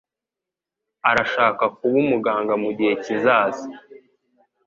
[1.09, 3.65] Arashaka kuba umuganga mugihe kizaza.